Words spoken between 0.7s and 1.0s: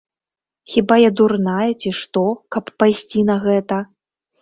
Хіба